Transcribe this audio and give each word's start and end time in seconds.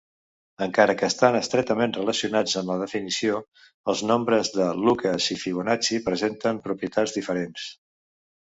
Encara 0.65 0.93
que 1.01 1.09
estan 1.11 1.35
estretament 1.39 1.93
relacionats 1.97 2.55
en 2.61 2.65
la 2.71 2.77
definició, 2.83 3.37
els 3.93 4.03
nombres 4.13 4.51
de 4.57 4.71
Lucas 4.89 5.31
i 5.37 5.39
Fibonacci 5.45 6.01
presenten 6.09 6.63
propietats 6.71 7.19
diferents. 7.21 7.73